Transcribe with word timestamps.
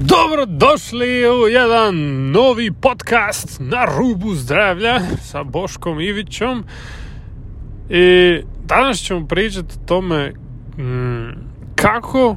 Dobro 0.00 0.46
došli 0.46 1.30
u 1.30 1.48
jedan 1.48 1.96
novi 2.30 2.72
podcast 2.72 3.56
na 3.60 3.84
rubu 3.84 4.34
zdravlja 4.34 5.00
sa 5.22 5.44
Boškom 5.44 6.00
Ivićom. 6.00 6.64
I 7.90 8.38
danas 8.64 8.98
ćemo 8.98 9.26
pričati 9.26 9.74
o 9.74 9.86
tome 9.86 10.32
mm, 10.78 11.30
kako 11.74 12.36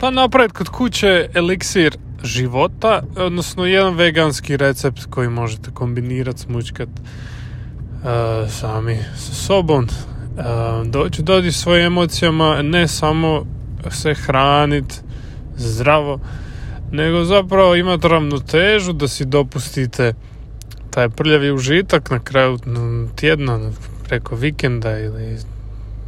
pa 0.00 0.10
napraviti 0.10 0.54
kod 0.54 0.68
kuće 0.68 1.28
eliksir 1.34 1.96
života, 2.22 3.02
odnosno 3.16 3.66
jedan 3.66 3.94
veganski 3.94 4.56
recept 4.56 5.04
koji 5.10 5.28
možete 5.28 5.70
kombinirati, 5.70 6.40
smučkat 6.40 6.88
uh, 6.88 8.50
sami 8.50 8.98
sa 9.16 9.34
sobom, 9.34 9.84
uh, 9.84 10.86
doći 10.86 11.22
dođi 11.22 11.52
svojim 11.52 11.86
emocijama, 11.86 12.62
ne 12.62 12.88
samo 12.88 13.46
se 13.90 14.14
hraniti 14.14 15.05
zdravo, 15.56 16.20
nego 16.92 17.24
zapravo 17.24 17.74
imate 17.74 18.08
ravnotežu 18.08 18.92
da 18.92 19.08
si 19.08 19.24
dopustite 19.24 20.14
taj 20.90 21.08
prljavi 21.08 21.52
užitak 21.52 22.10
na 22.10 22.18
kraju 22.18 22.58
tjedna, 23.16 23.70
preko 24.08 24.36
vikenda 24.36 24.98
ili 24.98 25.38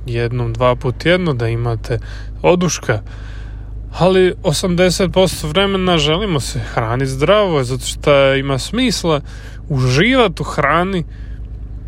jednom, 0.06 0.52
dva 0.52 0.76
put 0.76 0.98
tjedno 0.98 1.34
da 1.34 1.48
imate 1.48 1.98
oduška. 2.42 3.02
Ali 3.98 4.34
80% 4.42 5.48
vremena 5.48 5.98
želimo 5.98 6.40
se 6.40 6.60
hraniti 6.60 7.10
zdravo, 7.10 7.64
zato 7.64 7.84
što 7.84 8.34
ima 8.34 8.58
smisla 8.58 9.20
uživati 9.68 10.42
u 10.42 10.44
hrani 10.44 11.04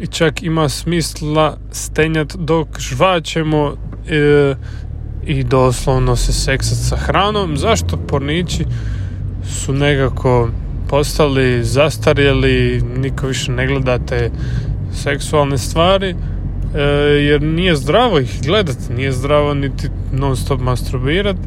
i 0.01 0.07
čak 0.07 0.43
ima 0.43 0.69
smisla 0.69 1.57
stenjati 1.73 2.39
dok 2.39 2.69
žvaćemo 2.79 3.77
e, 4.09 4.55
i 5.27 5.45
doslovno 5.45 6.17
se 6.17 6.33
seksat 6.33 6.79
sa 6.79 6.97
hranom. 6.97 7.57
Zašto 7.57 7.97
pornići 7.97 8.65
su 9.45 9.73
nekako 9.73 10.49
postali 10.89 11.65
zastarjeli, 11.65 12.83
niko 12.97 13.27
više 13.27 13.53
ne 13.53 13.67
gleda 13.67 13.99
te 13.99 14.31
seksualne 14.93 15.59
stvari, 15.59 16.15
e, 16.75 16.81
jer 17.21 17.43
nije 17.43 17.77
zdravo 17.77 18.19
ih 18.19 18.41
gledati, 18.47 18.93
nije 18.93 19.13
zdravo 19.13 19.55
niti 19.55 19.89
non 20.13 20.37
stop 20.37 20.61
masturbirati, 20.61 21.41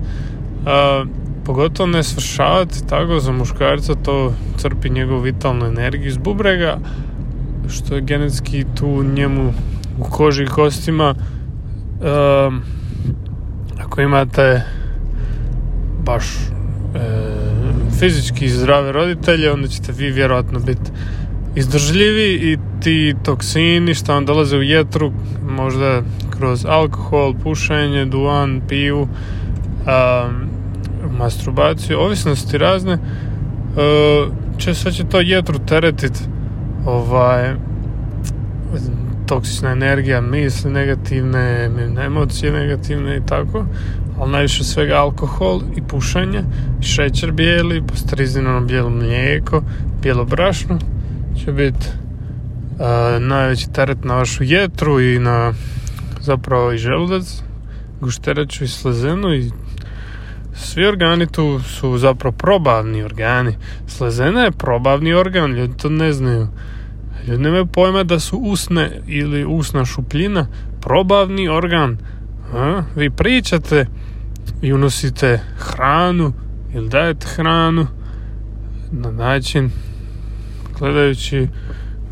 pogotovo 1.45 1.87
ne 1.87 2.03
svršavati 2.03 2.87
tako 2.87 3.19
za 3.19 3.31
muškarca 3.31 3.95
to 3.95 4.33
crpi 4.57 4.89
njegovu 4.89 5.19
vitalnu 5.19 5.65
energiju 5.65 6.07
iz 6.07 6.17
bubrega, 6.17 6.77
što 7.69 7.95
je 7.95 8.01
genetski 8.01 8.65
tu 8.75 9.03
njemu 9.03 9.53
u 9.99 10.03
koži 10.03 10.43
i 10.43 10.47
kostima 10.47 11.15
ako 13.93 14.01
imate 14.01 14.61
baš 16.05 16.25
e, 16.25 16.99
fizički 17.99 18.49
zdrave 18.49 18.91
roditelje, 18.91 19.51
onda 19.51 19.67
ćete 19.67 19.91
vi 19.91 20.11
vjerojatno 20.11 20.59
biti 20.59 20.91
izdržljivi 21.55 22.33
i 22.33 22.57
ti 22.81 23.15
toksini 23.23 23.93
što 23.93 24.13
vam 24.13 24.25
dolaze 24.25 24.57
u 24.57 24.63
jetru, 24.63 25.11
možda 25.49 26.01
kroz 26.37 26.65
alkohol, 26.65 27.33
pušenje, 27.43 28.05
duan, 28.05 28.61
piju, 28.69 29.07
a, 29.87 30.29
masturbaciju, 31.17 31.99
ovisnosti 31.99 32.57
razne, 32.57 32.93
e, 32.93 32.99
će 34.57 34.73
sve 34.73 34.91
će 34.91 35.03
to 35.03 35.19
jetru 35.19 35.59
teretiti 35.59 36.19
ovaj, 36.85 37.53
toksična 39.27 39.71
energija, 39.71 40.21
misli 40.21 40.71
negativne, 40.71 41.69
emocije 42.05 42.51
negativne 42.51 43.17
i 43.17 43.21
tako, 43.25 43.65
ali 44.19 44.31
najviše 44.31 44.63
svega 44.63 44.95
alkohol 44.95 45.61
i 45.77 45.81
pušanje, 45.81 46.43
šećer 46.81 47.31
bijeli, 47.31 47.83
pasterizirano 47.87 48.61
bijelo 48.61 48.89
mlijeko, 48.89 49.63
bijelo 50.01 50.25
brašno 50.25 50.79
će 51.43 51.51
biti 51.51 51.87
najveći 53.19 53.73
teret 53.73 54.03
na 54.03 54.15
vašu 54.15 54.43
jetru 54.43 54.99
i 54.99 55.19
na 55.19 55.53
zapravo 56.21 56.71
i 56.71 56.77
želudac, 56.77 57.41
gušteraču 58.01 58.63
i 58.63 58.67
slezenu 58.67 59.33
i 59.33 59.51
svi 60.55 60.85
organi 60.85 61.27
tu 61.27 61.59
su 61.59 61.97
zapravo 61.97 62.35
probavni 62.37 63.03
organi. 63.03 63.55
Slezena 63.87 64.41
je 64.41 64.51
probavni 64.51 65.13
organ, 65.13 65.51
ljudi 65.51 65.77
to 65.77 65.89
ne 65.89 66.13
znaju. 66.13 66.47
Ljudi 67.27 67.43
nemaju 67.43 67.65
pojma 67.65 68.03
da 68.03 68.19
su 68.19 68.37
usne 68.37 69.01
ili 69.07 69.45
usna 69.45 69.85
šupljina 69.85 70.47
probavni 70.81 71.47
organ. 71.47 71.97
A? 72.53 72.83
Vi 72.95 73.09
pričate 73.09 73.85
i 74.61 74.73
unosite 74.73 75.39
hranu 75.57 76.33
ili 76.73 76.89
dajete 76.89 77.27
hranu 77.27 77.87
na 78.91 79.11
način 79.11 79.71
gledajući 80.79 81.47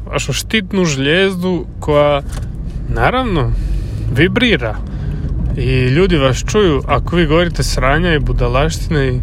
vašu 0.05 0.33
štitnu 0.33 0.85
žljezdu 0.85 1.65
koja 1.79 2.21
naravno 2.89 3.51
vibrira 4.15 4.75
i 5.57 5.87
ljudi 5.87 6.17
vas 6.17 6.43
čuju 6.51 6.81
ako 6.87 7.15
vi 7.15 7.25
govorite 7.25 7.63
sranja 7.63 8.13
i 8.13 8.19
budalaštine 8.19 9.07
i 9.07 9.21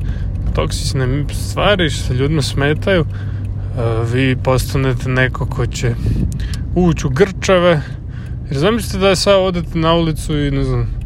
toksične 0.55 1.25
stvari 1.33 1.91
što 1.91 2.15
ljudima 2.15 2.43
smetaju 2.43 3.05
vi 4.13 4.37
postanete 4.37 5.09
neko 5.09 5.47
ko 5.47 5.67
će 5.67 5.95
ući 6.75 7.07
u 7.07 7.11
grčave 7.11 7.83
jer 8.51 8.59
zamislite 8.59 8.99
da 8.99 9.09
je 9.09 9.17
sad 9.17 9.35
odete 9.41 9.79
na 9.79 9.95
ulicu 9.95 10.39
i 10.39 10.51
ne 10.51 10.65
znam 10.65 10.99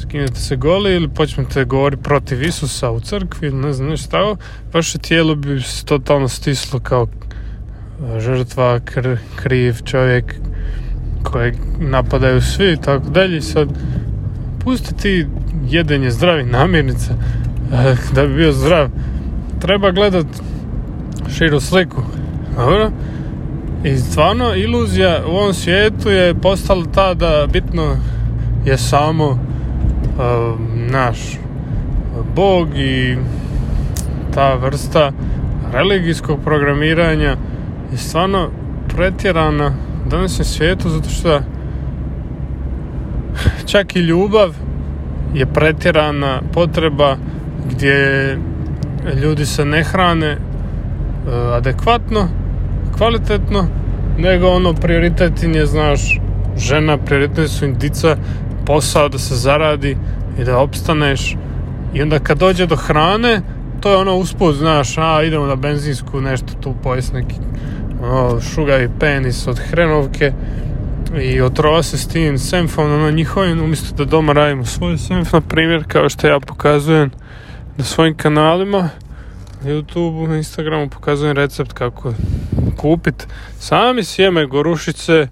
skinete 0.00 0.40
se 0.40 0.56
goli 0.56 0.94
ili 0.94 1.08
počnete 1.08 1.64
govoriti 1.64 2.02
protiv 2.02 2.42
Isusa 2.42 2.90
u 2.90 3.00
crkvi 3.00 3.48
ili 3.48 3.56
ne 3.56 3.72
znam 3.72 3.88
nešto 3.88 4.36
vaše 4.72 4.98
tijelo 4.98 5.34
bi 5.34 5.60
se 5.60 5.84
totalno 5.84 6.28
stislo 6.28 6.80
kao 6.80 7.06
žrtva 8.18 8.80
kr, 8.80 9.16
kriv 9.36 9.76
čovjek 9.84 10.34
kojeg 11.22 11.54
napadaju 11.78 12.42
svi 12.42 12.72
i 12.72 12.76
tako 12.76 13.10
dalje. 13.10 13.40
Sad 13.40 13.68
pustiti 14.64 15.26
jedenje 15.68 16.10
zdravih 16.10 16.46
namirnica 16.46 17.14
da 18.14 18.26
bi 18.26 18.34
bio 18.34 18.52
zdrav. 18.52 18.88
Treba 19.60 19.90
gledat 19.90 20.26
širu 21.30 21.60
sliku. 21.60 22.02
Dobro? 22.56 22.90
I 23.84 23.96
stvarno 23.96 24.54
iluzija 24.54 25.22
u 25.26 25.30
ovom 25.30 25.54
svijetu 25.54 26.10
je 26.10 26.34
postala 26.34 26.84
ta 26.94 27.14
da 27.14 27.46
bitno 27.52 27.96
je 28.64 28.78
samo 28.78 29.26
uh, 29.26 29.38
naš 30.90 31.18
Bog 32.36 32.68
i 32.76 33.16
ta 34.34 34.54
vrsta 34.54 35.12
religijskog 35.72 36.38
programiranja 36.44 37.36
je 37.92 37.98
stvarno 37.98 38.48
pretjerana 38.96 39.72
danas 40.10 40.38
je 40.38 40.44
svijetu 40.44 40.88
zato 40.88 41.10
što 41.10 41.40
čak 43.70 43.96
i 43.96 43.98
ljubav 43.98 44.54
je 45.34 45.46
pretjerana 45.46 46.40
potreba 46.52 47.16
gdje 47.70 48.38
ljudi 49.22 49.46
se 49.46 49.64
ne 49.64 49.84
hrane 49.84 50.36
adekvatno, 51.52 52.28
kvalitetno, 52.96 53.66
nego 54.18 54.48
ono 54.48 54.74
prioritet 54.74 55.42
je, 55.42 55.66
znaš, 55.66 56.20
žena, 56.56 56.98
prioritet 56.98 57.50
su 57.50 57.64
im 57.64 57.74
dica, 57.78 58.16
posao 58.66 59.08
da 59.08 59.18
se 59.18 59.34
zaradi 59.34 59.96
i 60.38 60.44
da 60.44 60.58
opstaneš. 60.58 61.36
I 61.94 62.02
onda 62.02 62.18
kad 62.18 62.38
dođe 62.38 62.66
do 62.66 62.76
hrane, 62.76 63.42
to 63.80 63.90
je 63.90 63.96
ono 63.96 64.16
usput, 64.16 64.56
znaš, 64.56 64.98
a 64.98 65.22
idemo 65.22 65.46
na 65.46 65.56
benzinsku, 65.56 66.20
nešto 66.20 66.54
tu 66.60 66.74
pojest 66.82 67.12
neki 67.12 67.34
ono, 68.02 68.40
šugavi 68.40 68.90
penis 69.00 69.46
od 69.46 69.58
hrenovke 69.58 70.32
i 71.22 71.40
otrova 71.40 71.82
se 71.82 71.98
s 71.98 72.08
tim 72.08 72.38
senfom, 72.38 72.92
ono 72.92 73.10
njihovim, 73.10 73.62
umjesto 73.62 73.94
da 73.96 74.04
doma 74.04 74.32
radimo 74.32 74.64
svoj 74.64 74.98
senf, 74.98 75.32
na 75.32 75.40
primjer, 75.40 75.84
kao 75.88 76.08
što 76.08 76.26
ja 76.26 76.40
pokazujem 76.40 77.10
na 77.76 77.84
svojim 77.84 78.16
kanalima, 78.16 78.88
YouTube, 79.64 80.28
na 80.28 80.36
Instagramu 80.36 80.90
pokazujem 80.90 81.36
recept 81.36 81.72
kako 81.72 82.14
kupit 82.76 83.26
sami 83.58 84.04
sjeme 84.04 84.46
gorušice 84.46 85.28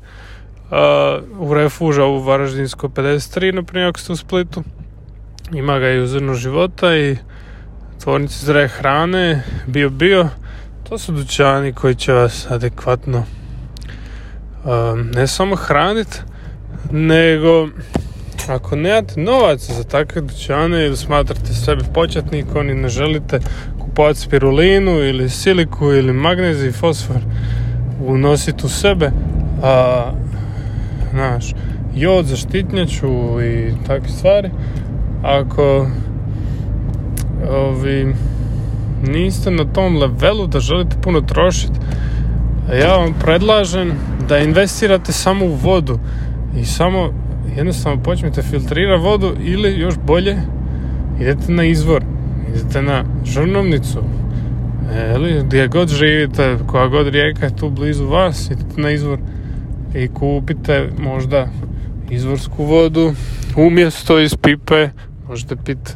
uh, 0.71 1.49
u 1.49 1.55
refuža 1.55 2.05
u 2.05 2.23
Varaždinsko 2.23 2.89
53, 2.89 3.55
na 3.55 3.63
primjer 3.63 3.89
ako 3.89 3.99
ste 3.99 4.13
u 4.13 4.17
Splitu. 4.17 4.63
Ima 5.53 5.79
ga 5.79 5.91
i 5.91 6.01
u 6.01 6.07
zrnu 6.07 6.35
života 6.35 6.97
i 6.97 7.17
tvornici 8.03 8.45
zdrave 8.45 8.69
hrane, 8.69 9.43
bio 9.67 9.91
bio. 9.91 10.29
To 10.89 10.99
su 10.99 11.13
dućani 11.13 11.73
koji 11.73 11.95
će 11.95 12.13
vas 12.13 12.51
adekvatno 12.51 13.25
ne 15.15 15.27
samo 15.27 15.57
hraniti, 15.57 16.17
nego 16.91 17.69
ako 18.49 18.77
nemate 18.77 19.21
novaca 19.21 19.75
za 19.75 19.85
takve 19.85 20.21
dućane 20.21 20.87
ili 20.87 20.97
smatrate 20.97 21.55
sebe 21.55 21.85
početnikom 21.95 22.71
i 22.71 22.75
ne 22.75 22.89
želite 22.89 23.41
kupovati 23.79 24.19
spirulinu 24.19 24.91
ili 24.91 25.31
siliku 25.31 25.93
ili 25.93 26.13
magnezij, 26.13 26.73
fosfor 26.73 27.17
unositi 28.07 28.67
u 28.67 28.69
sebe 28.69 29.11
a 29.63 30.05
znaš 31.11 31.55
jod 31.95 32.27
za 32.27 32.37
štitnjaču 32.37 33.43
i 33.43 33.73
takve 33.87 34.09
stvari. 34.09 34.51
Ako 35.23 35.87
ovi 37.51 38.15
niste 39.03 39.51
na 39.51 39.65
tom 39.65 39.97
levelu 39.97 40.47
da 40.47 40.61
želite 40.61 40.97
puno 41.03 41.21
trošiti, 41.21 41.81
ja 42.81 42.97
vam 42.97 43.15
predlažem 43.21 43.93
da 44.29 44.39
investirate 44.39 45.13
samo 45.13 45.45
u 45.45 45.55
vodu 45.55 45.99
i 46.57 46.65
samo 46.65 47.13
jednostavno 47.57 48.03
počnete 48.03 48.43
filtrirati 48.43 49.03
vodu 49.03 49.35
ili 49.41 49.81
još 49.81 49.95
bolje 50.07 50.37
idete 51.21 51.53
na 51.53 51.65
izvor, 51.65 52.03
idete 52.55 52.83
na 52.83 53.05
žrnovnicu, 53.25 54.03
ili 55.15 55.43
gdje 55.45 55.69
god 55.69 55.89
živite, 55.89 56.59
koja 56.67 56.87
god 56.87 57.09
rijeka 57.09 57.45
je 57.45 57.57
tu 57.57 57.71
blizu 57.71 58.07
vas, 58.07 58.51
idete 58.51 58.81
na 58.81 58.91
izvor 58.91 59.19
i 59.95 60.09
kupite 60.09 60.91
možda 60.99 61.49
izvorsku 62.11 62.65
vodu. 62.65 63.13
Umjesto 63.57 64.19
iz 64.19 64.37
pipe 64.37 64.89
možete 65.29 65.57
piti 65.57 65.93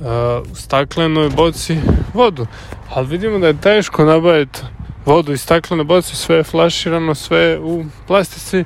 uh, 0.00 0.06
u 0.52 0.54
staklenoj 0.54 1.30
boci 1.30 1.76
vodu. 2.14 2.46
Ali 2.90 3.06
vidimo 3.06 3.38
da 3.38 3.46
je 3.46 3.60
teško 3.60 4.04
nabaviti 4.04 4.60
vodu 5.06 5.32
iz 5.32 5.40
staklene 5.40 5.84
boci 5.84 6.16
sve 6.16 6.36
je 6.36 6.44
flaširano 6.44 7.14
sve 7.14 7.58
u 7.58 7.84
plastici 8.06 8.64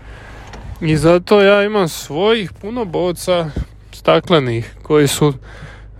i 0.80 0.96
zato 0.96 1.40
ja 1.40 1.64
imam 1.64 1.88
svojih 1.88 2.52
puno 2.52 2.84
boca 2.84 3.50
staklenih 3.92 4.74
koji 4.82 5.08
su 5.08 5.32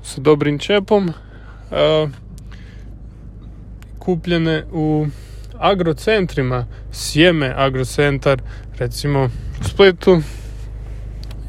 sa 0.03 0.21
dobrim 0.21 0.59
čepom 0.59 1.09
uh, 1.09 2.11
kupljene 3.99 4.65
u 4.73 5.07
agrocentrima. 5.59 6.67
Sjeme 6.93 7.53
agrocentar 7.57 8.43
recimo 8.79 9.31
u 9.61 9.65
Splitu. 9.65 10.21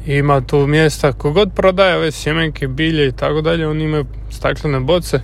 Ima 0.06 0.40
tu 0.40 0.66
mjesta 0.66 1.12
kogod 1.12 1.50
prodaje 1.54 1.96
ove 1.96 2.10
sjemenke, 2.10 2.68
bilje 2.68 3.08
i 3.08 3.12
tako 3.12 3.40
dalje. 3.40 3.68
Oni 3.68 3.84
imaju 3.84 4.06
staklene 4.30 4.80
boce 4.80 5.20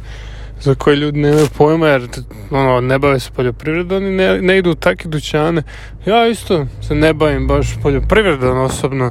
za 0.60 0.74
koje 0.74 0.96
ljudi 0.96 1.20
nemaju 1.20 1.46
pojma 1.58 1.88
jer 1.88 2.08
ono, 2.50 2.80
ne 2.80 2.98
bave 2.98 3.20
se 3.20 3.30
poljoprivredom 3.30 3.96
oni 3.96 4.10
ne, 4.10 4.42
ne 4.42 4.58
idu 4.58 4.70
u 4.70 4.74
takve 4.74 5.10
dućane 5.10 5.62
ja 6.06 6.28
isto 6.28 6.66
se 6.82 6.94
ne 6.94 7.14
bavim 7.14 7.46
baš 7.46 7.66
poljoprivredom 7.82 8.58
osobno 8.58 9.10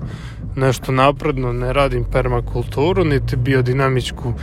nešto 0.55 0.91
napredno 0.91 1.53
ne 1.53 1.73
radim 1.73 2.03
permakulturu 2.11 3.03
niti 3.03 3.35
biodinamičku 3.35 4.33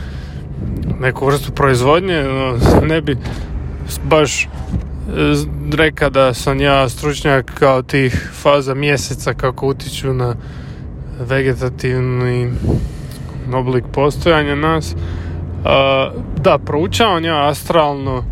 neku 0.99 1.25
vrstu 1.25 1.51
proizvodnje 1.51 2.23
ne 2.87 3.01
bi 3.01 3.17
baš 4.03 4.47
reka 5.77 6.09
da 6.09 6.33
sam 6.33 6.61
ja 6.61 6.89
stručnjak 6.89 7.51
kao 7.59 7.81
tih 7.81 8.29
faza 8.33 8.73
mjeseca 8.73 9.33
kako 9.33 9.67
utiču 9.67 10.13
na 10.13 10.35
vegetativni 11.19 12.51
oblik 13.53 13.85
postojanja 13.93 14.55
nas. 14.55 14.95
Da, 16.37 16.57
proučavam 16.65 17.25
ja 17.25 17.49
astralno 17.49 18.23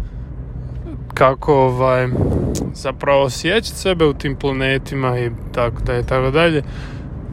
kako 1.13 1.55
ovaj, 1.55 2.07
zapravo 2.73 3.23
osjećati 3.23 3.77
sebe 3.77 4.05
u 4.05 4.13
tim 4.13 4.35
planetima 4.35 5.19
i 5.19 5.31
tako 5.53 5.81
da 5.85 5.93
je 5.93 6.03
tako 6.03 6.31
dalje. 6.31 6.63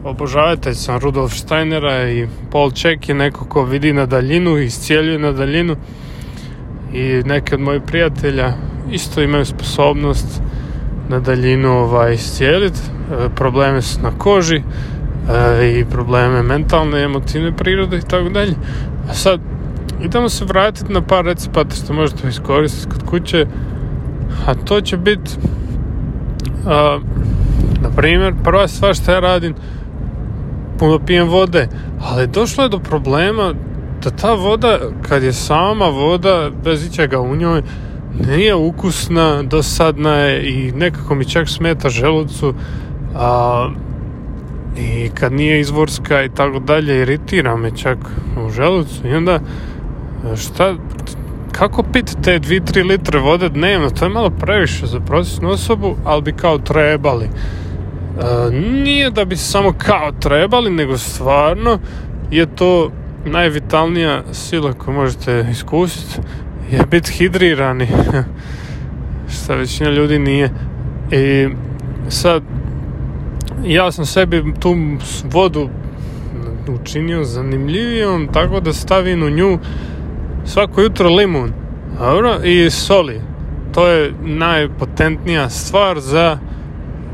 Obožavatelj 0.03 0.73
sam 0.73 0.99
Rudolf 0.99 1.33
Steinera 1.33 2.09
i 2.09 2.27
Paul 2.51 2.71
Check 2.71 3.09
je 3.09 3.15
neko 3.15 3.45
ko 3.45 3.63
vidi 3.63 3.93
na 3.93 4.05
daljinu 4.05 4.57
i 4.57 4.65
iscijeljuje 4.65 5.19
na 5.19 5.31
daljinu 5.31 5.75
i 6.93 7.03
neki 7.25 7.55
od 7.55 7.61
mojih 7.61 7.81
prijatelja 7.85 8.53
isto 8.91 9.21
imaju 9.21 9.45
sposobnost 9.45 10.41
na 11.09 11.19
daljinu 11.19 11.69
ovaj, 11.69 12.13
iscijeliti 12.13 12.79
e, 12.79 13.29
probleme 13.35 13.81
su 13.81 14.01
na 14.01 14.11
koži 14.17 14.55
e, 14.55 14.61
i 15.79 15.85
probleme 15.85 16.43
mentalne, 16.43 17.03
emotivne 17.03 17.51
prirode 17.51 17.97
i 17.97 18.01
tako 18.01 18.29
dalje. 18.29 18.53
A 19.09 19.13
sad, 19.13 19.39
idemo 20.03 20.29
se 20.29 20.45
vratiti 20.45 20.93
na 20.93 21.01
par 21.01 21.25
recepata 21.25 21.75
što 21.75 21.93
možete 21.93 22.27
iskoristiti 22.27 22.89
kod 22.91 23.09
kuće, 23.09 23.45
a 24.45 24.53
to 24.53 24.81
će 24.81 24.97
biti 24.97 25.31
na 27.81 27.89
primjer, 27.95 28.33
prva 28.43 28.67
stvar 28.67 28.95
što 28.95 29.11
ja 29.11 29.19
radim 29.19 29.55
puno 30.79 30.99
pijem 30.99 31.27
vode, 31.27 31.67
ali 32.01 32.27
došlo 32.27 32.63
je 32.63 32.69
do 32.69 32.79
problema 32.79 33.53
da 34.03 34.09
ta 34.09 34.33
voda, 34.33 34.79
kad 35.09 35.23
je 35.23 35.33
sama 35.33 35.85
voda, 35.85 36.49
bez 36.63 36.85
ičega 36.85 37.21
u 37.21 37.35
njoj, 37.35 37.61
nije 38.27 38.55
ukusna, 38.55 39.43
dosadna 39.43 40.13
je 40.13 40.49
i 40.49 40.71
nekako 40.71 41.15
mi 41.15 41.25
čak 41.25 41.49
smeta 41.49 41.89
želucu, 41.89 42.53
a, 43.15 43.69
i 44.77 45.09
kad 45.09 45.33
nije 45.33 45.59
izvorska 45.59 46.23
i 46.23 46.29
tako 46.29 46.59
dalje, 46.59 47.01
iritira 47.01 47.55
me 47.55 47.77
čak 47.77 47.97
u 48.45 48.49
želucu 48.49 49.07
i 49.07 49.13
onda 49.13 49.39
šta, 50.35 50.75
kako 51.51 51.83
piti 51.83 52.21
te 52.21 52.39
2-3 52.39 52.87
litre 52.87 53.19
vode 53.19 53.49
dnevno, 53.49 53.89
to 53.89 54.05
je 54.05 54.09
malo 54.09 54.29
previše 54.29 54.85
za 54.85 54.99
prosječnu 54.99 55.49
osobu, 55.49 55.95
ali 56.05 56.21
bi 56.21 56.31
kao 56.31 56.57
trebali. 56.57 57.29
nije 58.61 59.09
da 59.09 59.25
bi 59.25 59.37
samo 59.37 59.73
kao 59.77 60.11
trebali, 60.11 60.71
nego 60.71 60.97
stvarno 60.97 61.79
je 62.31 62.55
to 62.55 62.91
najvitalnija 63.25 64.23
sila 64.31 64.73
koju 64.73 64.95
možete 64.95 65.45
iskusiti 65.51 66.21
je 66.71 66.79
biti 66.91 67.11
hidrirani. 67.11 67.87
Šta 69.33 69.55
većina 69.55 69.89
ljudi 69.89 70.19
nije. 70.19 70.49
I 71.11 71.47
sad 72.09 72.43
ja 73.65 73.91
sam 73.91 74.05
sebi 74.05 74.53
tu 74.59 74.75
vodu 75.23 75.69
učinio 76.81 77.23
zanimljivijom 77.23 78.29
tako 78.33 78.59
da 78.59 78.73
stavim 78.73 79.23
u 79.23 79.29
nju 79.29 79.59
svako 80.47 80.81
jutro 80.81 81.09
limun 81.09 81.51
dobro, 81.99 82.39
i 82.43 82.69
soli 82.69 83.21
to 83.73 83.87
je 83.87 84.13
najpotentnija 84.21 85.49
stvar 85.49 85.99
za 85.99 86.37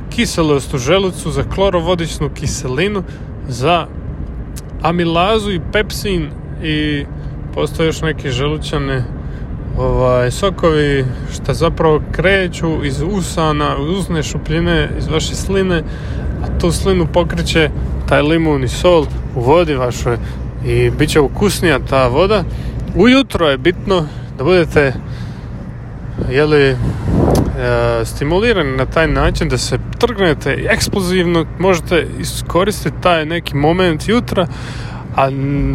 kiselost 0.10 0.74
u 0.74 0.78
želucu 0.78 1.32
za 1.32 1.44
klorovodičnu 1.44 2.30
kiselinu 2.30 3.04
za 3.48 3.88
amilazu 4.82 5.52
i 5.52 5.62
pepsin 5.72 6.30
i 6.64 7.06
postoje 7.54 7.88
još 7.88 8.02
neke 8.02 8.32
želučane 8.32 9.04
ovaj, 9.78 10.32
sokovi 10.32 11.06
što 11.34 11.54
zapravo 11.54 12.02
kreću 12.12 12.86
iz 12.86 13.02
usana, 13.12 13.78
usne 13.78 14.24
šupljine, 14.24 14.90
iz 14.98 15.08
vaše 15.08 15.36
sline, 15.36 15.84
a 16.44 16.60
tu 16.60 16.72
slinu 16.72 17.08
pokreće 17.14 17.70
taj 18.10 18.22
limun 18.22 18.64
i 18.64 18.68
sol 18.68 19.06
u 19.36 19.42
vodi 19.42 19.76
vašoj 19.76 20.18
i 20.66 20.90
bit 20.90 21.10
će 21.10 21.20
ukusnija 21.20 21.80
ta 21.80 22.08
voda. 22.08 22.44
Ujutro 22.96 23.50
je 23.50 23.58
bitno 23.58 24.08
da 24.38 24.44
budete 24.44 24.94
jeli, 26.32 26.64
e, 26.64 26.76
stimulirani 28.06 28.78
na 28.78 28.86
taj 28.86 29.08
način 29.08 29.50
da 29.50 29.58
se 29.58 29.80
trgnete 30.00 30.58
eksplozivno, 30.70 31.46
možete 31.60 32.08
iskoristiti 32.20 33.02
taj 33.02 33.26
neki 33.26 33.56
moment 33.56 34.08
jutra, 34.08 34.48
a 35.16 35.30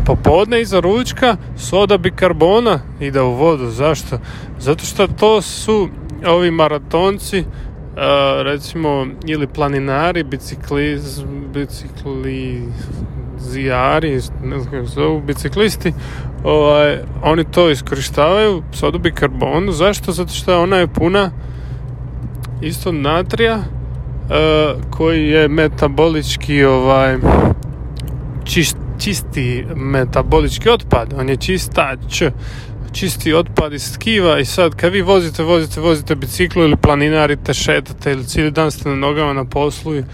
popodne 0.07 0.61
iza 0.61 0.81
ručka 0.81 1.37
soda 1.57 1.99
bikarbona 1.99 2.81
ide 3.01 3.21
u 3.21 3.35
vodu. 3.35 3.71
Zašto? 3.71 4.19
Zato 4.59 4.85
što 4.85 5.07
to 5.07 5.43
su 5.43 5.89
ovi 6.27 6.51
maratonci 6.51 7.45
recimo 8.43 9.07
ili 9.27 9.47
planinari, 9.47 10.25
bicikli, 10.25 11.01
biciklizijari, 13.38 14.21
ne 14.45 14.61
znam 14.61 14.73
kako 14.73 14.87
zovu, 14.87 15.21
biciklisti, 15.21 15.92
ovaj, 16.45 16.99
oni 17.23 17.45
to 17.45 17.71
iskorištavaju, 17.71 18.62
sodu 18.73 18.99
bikarbonu. 18.99 19.73
Zašto? 19.73 20.12
Zato 20.12 20.33
što 20.33 20.62
ona 20.62 20.76
je 20.76 20.87
puna 20.87 21.30
isto 22.62 22.92
natrija 22.92 23.59
koji 24.90 25.28
je 25.28 25.49
metabolički 25.49 26.64
ovaj 26.64 27.16
čist, 28.45 28.76
čisti 28.99 29.66
metabolički 29.76 30.71
otpad, 30.71 31.14
on 31.18 31.28
je 31.28 31.37
čistać, 31.37 32.23
čisti 32.92 33.35
otpad 33.35 33.73
iz 33.73 33.92
tkiva 33.92 34.38
i 34.38 34.45
sad 34.45 34.75
kad 34.75 34.92
vi 34.92 35.02
vozite, 35.02 35.42
vozite, 35.42 35.80
vozite 35.80 36.14
biciklu 36.14 36.62
ili 36.62 36.76
planinarite, 36.76 37.54
šetate 37.54 38.12
ili 38.12 38.25
cijeli 38.25 38.50
dan 38.50 38.71
ste 38.71 38.88
na 38.88 38.95
nogama 38.95 39.33
na 39.33 39.45
poslu 39.45 39.95
i 39.97 40.04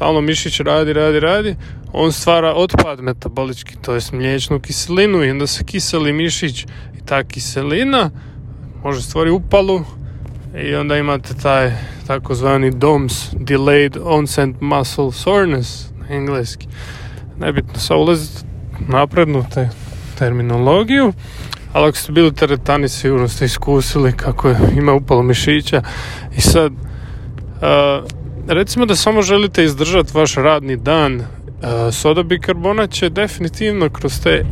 stalno 0.00 0.20
mišić 0.20 0.60
radi, 0.60 0.92
radi, 0.92 1.20
radi, 1.20 1.56
on 1.92 2.12
stvara 2.12 2.54
otpad 2.54 3.00
metabolički, 3.00 3.76
to 3.82 3.94
je 3.94 4.00
mliječnu 4.12 4.60
kiselinu 4.60 5.24
i 5.24 5.30
onda 5.30 5.46
se 5.46 5.64
kiseli 5.64 6.12
mišić 6.12 6.62
i 6.98 7.06
ta 7.06 7.24
kiselina 7.24 8.10
može 8.84 9.02
stvoriti 9.02 9.32
upalu 9.32 9.82
i 10.64 10.74
onda 10.74 10.96
imate 10.96 11.34
taj 11.42 11.72
takozvani 12.06 12.70
DOMS, 12.70 13.32
Delayed 13.32 13.98
Onset 14.02 14.60
Muscle 14.60 15.12
Soreness 15.12 15.90
na 15.98 16.14
engleski. 16.16 16.66
Nebitno 17.38 17.74
sa 17.74 17.96
ulaziti 17.96 18.44
naprednu 18.88 19.44
te 19.54 19.68
terminologiju, 20.18 21.12
ali 21.72 21.88
ako 21.88 21.98
ste 21.98 22.12
bili 22.12 22.34
teretani 22.34 22.88
sigurno 22.88 23.28
ste 23.28 23.44
iskusili 23.44 24.12
kako 24.12 24.54
ima 24.76 24.92
upalo 24.92 25.22
mišića. 25.22 25.82
I 26.36 26.40
sad 26.40 26.72
recimo 28.54 28.86
da 28.86 28.96
samo 28.96 29.22
želite 29.22 29.64
izdržati 29.64 30.10
vaš 30.14 30.34
radni 30.34 30.76
dan 30.76 31.22
soda 31.92 32.22
bikarbona 32.22 32.86
će 32.86 33.08
definitivno 33.08 33.90
kroz 33.90 34.20
te 34.22 34.44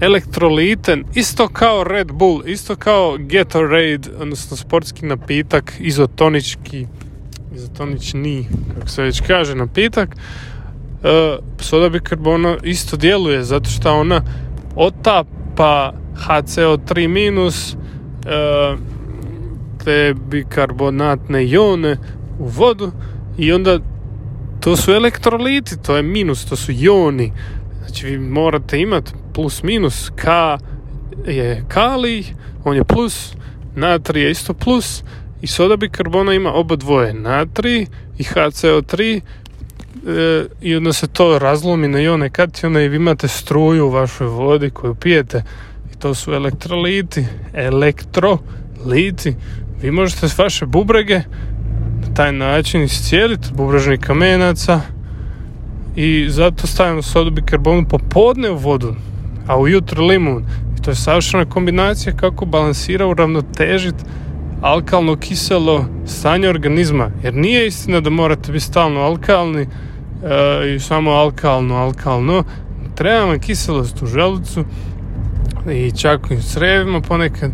elektrolite, 0.00 0.96
isto 1.14 1.48
kao 1.48 1.84
Red 1.84 2.12
Bull, 2.12 2.42
isto 2.46 2.76
kao 2.76 3.16
Gatorade, 3.18 4.10
odnosno 4.20 4.56
sportski 4.56 5.06
napitak, 5.06 5.72
izotonički, 5.78 6.86
izotonični, 7.54 8.48
kako 8.74 8.88
se 8.88 9.02
već 9.02 9.22
kaže, 9.26 9.54
napitak, 9.54 10.08
e, 11.02 11.38
soda 11.60 11.88
bikarbona 11.88 12.56
isto 12.62 12.96
djeluje, 12.96 13.44
zato 13.44 13.70
što 13.70 13.94
ona 13.94 14.22
otapa 14.76 15.92
HCO3 16.14 17.08
minus, 17.08 17.72
e, 17.72 17.76
te 19.84 20.14
bikarbonatne 20.30 21.46
ione 21.46 21.96
u 22.38 22.46
vodu 22.46 22.92
i 23.38 23.52
onda 23.52 23.78
to 24.60 24.76
su 24.76 24.92
elektroliti, 24.92 25.82
to 25.82 25.96
je 25.96 26.02
minus, 26.02 26.44
to 26.44 26.56
su 26.56 26.72
ioni. 26.72 27.32
Znači 27.78 28.06
vi 28.06 28.18
morate 28.18 28.80
imati 28.80 29.12
plus 29.34 29.62
minus. 29.62 30.10
K 30.16 30.26
je 31.26 31.64
kali, 31.68 32.24
on 32.64 32.76
je 32.76 32.84
plus, 32.84 33.34
natri 33.76 34.20
je 34.20 34.30
isto 34.30 34.54
plus 34.54 35.02
i 35.42 35.46
soda 35.46 35.76
bikarbona 35.76 36.34
ima 36.34 36.52
oba 36.52 36.76
dvoje, 36.76 37.14
natri 37.14 37.86
i 38.18 38.22
HCO3 38.22 39.20
e, 40.06 40.46
i 40.60 40.76
onda 40.76 40.92
se 40.92 41.06
to 41.06 41.38
razlomi 41.38 41.88
na 41.88 42.00
ione 42.00 42.30
katione 42.30 42.84
i 42.84 42.88
vi 42.88 42.96
imate 42.96 43.28
struju 43.28 43.86
u 43.86 43.90
vašoj 43.90 44.26
vodi 44.26 44.70
koju 44.70 44.94
pijete 44.94 45.42
i 45.92 45.98
to 45.98 46.14
su 46.14 46.32
elektroliti, 46.32 47.26
elektroliti. 47.52 49.34
Vi 49.82 49.90
možete 49.90 50.28
s 50.28 50.38
vaše 50.38 50.66
bubrege 50.66 51.22
taj 52.14 52.32
način 52.32 52.82
iscijeliti 52.82 53.48
bubrežnih 53.52 54.00
kamenaca 54.00 54.80
i 55.96 56.26
zato 56.28 56.66
stavimo 56.66 57.02
sodu 57.02 57.30
bikarbonu 57.30 57.88
popodne 57.88 58.50
u 58.50 58.56
vodu, 58.56 58.94
a 59.46 59.58
ujutro 59.58 60.04
limun. 60.04 60.44
I 60.78 60.82
to 60.82 60.90
je 60.90 60.94
savršena 60.94 61.44
kombinacija 61.44 62.16
kako 62.16 62.44
balansira 62.44 63.06
uravnotežiti 63.06 64.04
alkalno 64.62 65.16
kiselo 65.16 65.84
stanje 66.06 66.48
organizma. 66.48 67.10
Jer 67.22 67.34
nije 67.34 67.66
istina 67.66 68.00
da 68.00 68.10
morate 68.10 68.52
biti 68.52 68.64
stalno 68.64 69.00
alkalni 69.00 69.62
e, 69.62 69.66
i 70.74 70.80
samo 70.80 71.10
alkalno, 71.10 71.74
alkalno. 71.74 72.44
Treba 72.94 73.24
vam 73.24 73.40
kiselost 73.40 74.02
u 74.02 74.06
želucu 74.06 74.64
i 75.72 75.92
čak 75.96 76.20
i 76.30 76.34
u 76.34 76.42
crevima 76.42 77.00
ponekad 77.00 77.50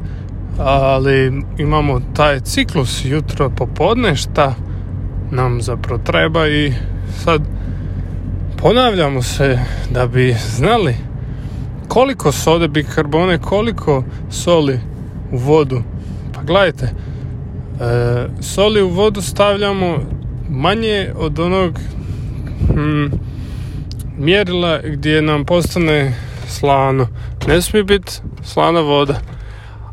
ali 0.63 1.43
imamo 1.59 2.01
taj 2.17 2.41
ciklus 2.41 3.05
jutro 3.05 3.51
popodne 3.51 4.17
šta 4.17 4.55
nam 5.31 5.63
zapravo 5.63 6.01
treba 6.05 6.49
i 6.49 6.73
sad 7.25 7.43
ponavljamo 8.57 9.23
se 9.23 9.59
da 9.91 10.07
bi 10.07 10.37
znali 10.57 10.95
koliko 11.89 12.33
sode 12.33 12.69
bikarbone, 12.69 13.39
koliko 13.39 14.05
soli 14.31 14.81
u 15.33 15.39
vodu. 15.39 15.83
Pa 16.35 16.43
gledajte, 16.43 16.87
e, 16.87 16.93
soli 18.41 18.83
u 18.83 18.89
vodu 18.89 19.23
stavljamo 19.23 19.99
manje 20.51 21.13
od 21.17 21.39
onog 21.39 21.79
hm, 22.67 23.07
mjerila 24.19 24.81
gdje 24.85 25.23
nam 25.23 25.45
postane 25.45 26.15
slano. 26.47 27.07
Ne 27.49 27.63
smije 27.63 27.85
biti 27.85 28.13
slana 28.43 28.81
voda. 28.81 29.21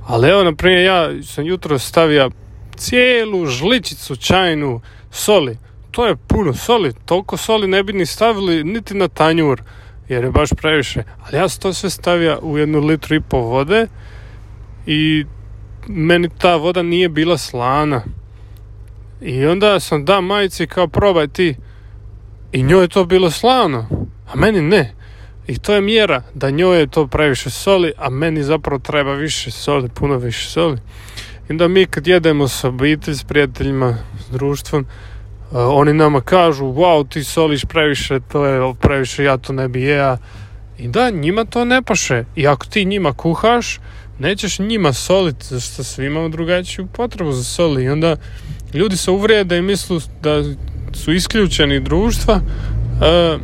Ali 0.08 0.30
evo, 0.30 0.44
na 0.44 0.56
primjer, 0.56 0.86
ja 0.86 1.24
sam 1.24 1.46
jutro 1.46 1.80
stavio 1.80 2.32
cijelu 2.76 3.46
žličicu 3.46 4.16
čajnu 4.16 4.82
soli. 5.12 5.58
To 5.92 6.08
je 6.08 6.16
puno 6.28 6.54
soli. 6.54 6.94
Toliko 7.06 7.38
soli 7.38 7.68
ne 7.68 7.84
bi 7.84 7.94
ni 7.94 8.06
stavili 8.06 8.64
niti 8.64 8.94
na 8.94 9.08
tanjur, 9.08 9.62
jer 10.10 10.24
je 10.24 10.32
baš 10.32 10.50
previše. 10.58 11.04
Ali 11.26 11.38
ja 11.38 11.50
sam 11.50 11.62
to 11.62 11.74
sve 11.74 11.90
stavio 11.90 12.40
u 12.42 12.58
jednu 12.58 12.80
litru 12.80 13.16
i 13.16 13.22
pol 13.22 13.42
vode 13.42 13.88
i 14.86 15.26
meni 15.88 16.30
ta 16.38 16.56
voda 16.56 16.84
nije 16.84 17.10
bila 17.10 17.38
slana. 17.38 18.02
I 19.22 19.46
onda 19.46 19.80
sam 19.80 20.06
da 20.06 20.22
majici 20.22 20.68
kao 20.68 20.88
probaj 20.88 21.28
ti. 21.28 21.56
I 22.52 22.64
njoj 22.64 22.84
je 22.84 22.88
to 22.88 23.06
bilo 23.06 23.32
slano, 23.32 23.88
a 24.28 24.36
meni 24.36 24.62
ne. 24.62 24.94
I 25.48 25.58
to 25.58 25.74
je 25.74 25.82
mjera 25.82 26.22
da 26.34 26.50
njoj 26.50 26.80
je 26.80 26.88
to 26.88 27.08
previše 27.08 27.50
soli, 27.50 27.92
a 27.98 28.10
meni 28.10 28.44
zapravo 28.44 28.80
treba 28.80 29.14
više 29.14 29.52
soli, 29.52 29.90
puno 29.90 30.18
više 30.18 30.50
soli. 30.50 30.78
I 31.50 31.52
onda 31.52 31.68
mi 31.68 31.86
kad 31.86 32.08
jedemo 32.08 32.48
s 32.48 32.64
obitelj, 32.64 33.16
s 33.16 33.24
prijateljima, 33.24 33.98
s 34.20 34.32
društvom, 34.32 34.86
uh, 35.52 35.58
oni 35.58 35.94
nama 35.94 36.22
kažu, 36.22 36.66
wow, 36.66 37.10
ti 37.10 37.24
soliš 37.24 37.66
previše, 37.66 38.20
to 38.32 38.46
je 38.46 38.74
previše, 38.82 39.24
ja 39.24 39.38
to 39.38 39.54
ne 39.54 39.68
bi 39.68 39.82
jea. 39.82 40.18
I 40.78 40.88
da, 40.88 41.10
njima 41.10 41.46
to 41.46 41.66
ne 41.66 41.82
paše. 41.82 42.24
I 42.36 42.48
ako 42.48 42.66
ti 42.66 42.86
njima 42.86 43.14
kuhaš, 43.14 43.80
nećeš 44.20 44.60
njima 44.60 44.94
soliti, 44.94 45.46
zašto 45.46 45.84
svi 45.84 46.06
imamo 46.06 46.30
drugačiju 46.30 46.88
potrebu 46.94 47.32
za 47.32 47.44
soli. 47.44 47.84
I 47.84 47.90
onda 47.90 48.16
ljudi 48.74 48.98
se 48.98 49.12
uvrijede 49.12 49.58
i 49.58 49.62
mislu 49.62 50.00
da 50.22 50.44
su 50.94 51.14
isključeni 51.14 51.80
društva, 51.80 52.36
uh, 52.36 53.42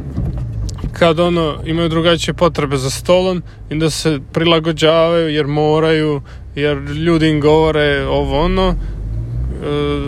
kad 0.94 1.20
ono 1.20 1.56
imaju 1.66 1.90
drugačije 1.90 2.34
potrebe 2.34 2.78
za 2.78 2.90
stolom 2.90 3.44
i 3.70 3.76
da 3.80 3.90
se 3.90 4.20
prilagođavaju 4.34 5.30
jer 5.30 5.48
moraju 5.48 6.22
jer 6.56 6.78
ljudi 6.78 7.30
im 7.30 7.42
govore 7.42 8.06
ovo 8.08 8.42
ono 8.42 8.68
e, 8.70 8.76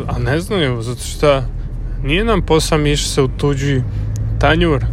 a 0.08 0.20
ne 0.20 0.40
znaju 0.40 0.82
zato 0.82 1.02
što 1.02 1.44
nije 2.04 2.24
nam 2.24 2.42
posao 2.42 2.78
miš 2.78 3.08
se 3.08 3.22
u 3.22 3.28
tuđi 3.28 3.82
tanjur. 4.40 4.86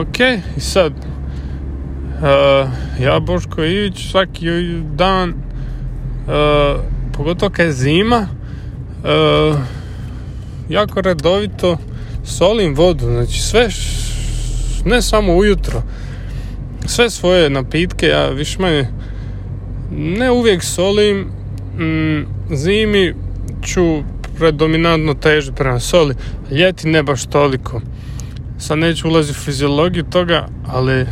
Ok 0.00 0.20
i 0.56 0.60
sad 0.60 0.92
uh, 0.92 2.70
ja 3.00 3.20
Boško 3.20 3.64
Ivić 3.64 4.10
svaki 4.10 4.46
dan 4.94 5.30
uh, 5.30 6.80
pogotovo 7.16 7.50
kad 7.50 7.66
je 7.66 7.72
zima 7.72 8.28
uh, 8.28 9.58
jako 10.68 11.00
redovito 11.00 11.76
solim 12.24 12.74
vodu 12.74 13.04
znači 13.04 13.40
sve 13.40 13.70
ne 14.84 15.02
samo 15.02 15.36
ujutro. 15.36 15.82
Sve 16.86 17.10
svoje 17.10 17.50
napitke 17.50 18.06
ja 18.06 18.28
više 18.28 18.58
manje 18.58 18.88
ne 19.90 20.30
uvijek 20.30 20.62
solim, 20.62 21.20
mm, 21.78 22.26
zimi 22.50 23.14
ću 23.62 24.02
predominantno 24.38 25.14
težiti 25.14 25.56
prema 25.56 25.80
soli, 25.80 26.14
ljeti 26.50 26.88
ne 26.88 27.02
baš 27.02 27.26
toliko. 27.26 27.80
Sad 28.58 28.78
neću 28.78 29.08
ulaziti 29.08 29.38
u 29.38 29.42
fiziologiju 29.42 30.04
toga, 30.04 30.48
ali 30.66 31.06